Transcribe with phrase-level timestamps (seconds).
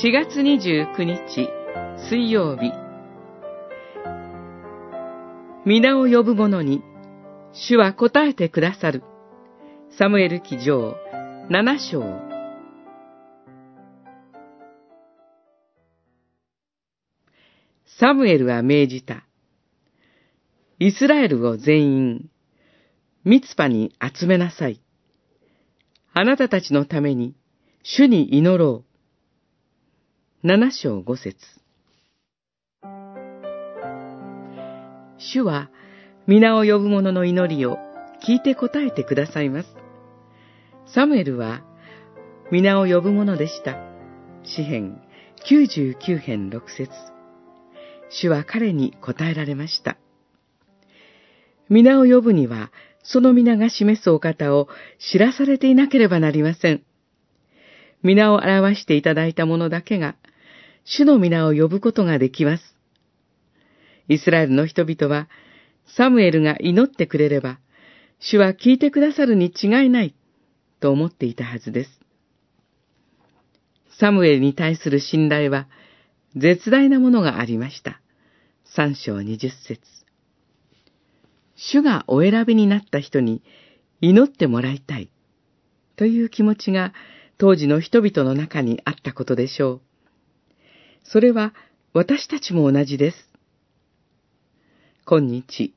[0.00, 1.48] 4月29日
[2.08, 2.70] 水曜日
[5.66, 6.84] 皆を呼ぶ者に
[7.52, 9.02] 主は答えてくださる
[9.98, 10.94] サムエル記上
[11.50, 12.04] 7章
[17.98, 19.26] サムエルは命じた。
[20.78, 22.30] イスラエルを全員、
[23.24, 24.80] ミツパに集めなさい。
[26.12, 27.34] あなたたちのために、
[27.82, 28.87] 主に祈ろう。
[30.44, 31.34] 七章五節
[35.18, 35.68] 主は、
[36.28, 37.76] 皆を呼ぶ者の祈りを
[38.24, 39.68] 聞いて答えてくださいます。
[40.94, 41.64] サムエルは、
[42.52, 43.78] 皆を呼ぶ者でした。
[44.44, 45.02] 詩編
[45.50, 46.92] 99編6節
[48.08, 49.96] 主は彼に答えられました。
[51.68, 52.70] 皆を呼ぶには、
[53.02, 54.68] その皆が示すお方を
[55.10, 56.84] 知らされていなければなりません。
[58.08, 60.16] 皆を表していただいた者だけが、
[60.86, 62.74] 主の皆を呼ぶことができます。
[64.08, 65.28] イスラエルの人々は、
[65.84, 67.58] サムエルが祈ってくれれば、
[68.18, 70.14] 主は聞いてくださるに違いない、
[70.80, 72.00] と思っていたはずです。
[74.00, 75.68] サムエルに対する信頼は、
[76.34, 78.00] 絶大なものがありました。
[78.64, 79.82] 三章二十節
[81.56, 83.42] 主がお選びになった人に
[84.00, 85.10] 祈ってもらいたい
[85.96, 86.94] という気持ちが
[87.38, 89.80] 当時の人々の中にあったことでしょう。
[91.04, 91.54] それは
[91.94, 93.16] 私たちも同じです。
[95.06, 95.74] 今日、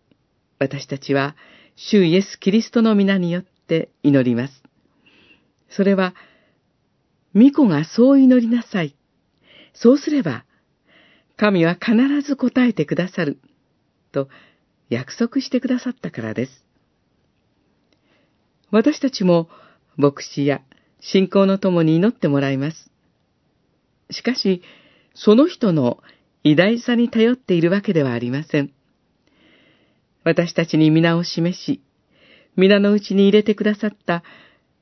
[0.60, 1.36] 私たちは
[1.76, 4.64] 主イエス・キリストの皆によって祈ります。
[5.70, 6.14] それは、
[7.34, 8.96] 巫女がそう祈りなさい。
[9.74, 10.46] そうすれば、
[11.38, 11.96] 神は必
[12.28, 13.40] ず答えてくださる、
[14.12, 14.28] と
[14.90, 16.66] 約束してくださったからです。
[18.70, 19.48] 私たちも
[19.96, 20.62] 牧師や
[21.02, 22.90] 信仰の友に祈ってもらいます。
[24.12, 24.62] しかし、
[25.14, 26.00] その人の
[26.44, 28.72] 偉大さに頼っているわけではありません。
[30.24, 31.82] 私たちに皆を示し、
[32.56, 34.24] 皆のうちに入れてくださった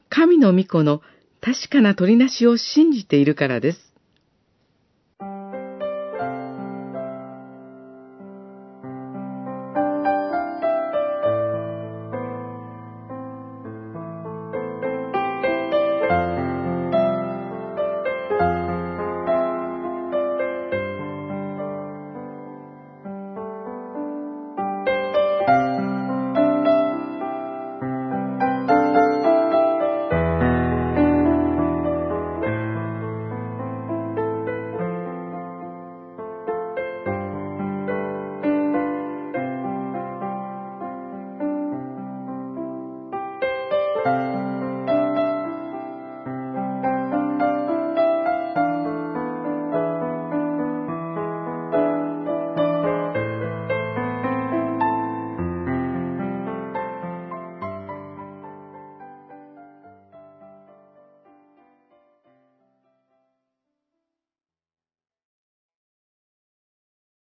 [0.09, 1.02] 神の御子の
[1.41, 3.88] 確かな取りなしを信じているからです。